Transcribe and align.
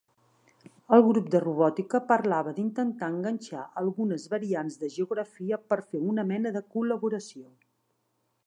El 0.95 1.03
grup 1.07 1.27
de 1.35 1.41
robòtica 1.43 2.01
parlava 2.11 2.53
d'intentar 2.61 3.11
enganxar 3.15 3.65
algunes 3.83 4.27
variants 4.33 4.81
de 4.85 4.93
geografia 4.97 5.63
per 5.73 5.81
fer 5.93 6.05
una 6.15 6.29
mena 6.35 6.57
de 6.57 6.65
col·laboració. 6.79 7.49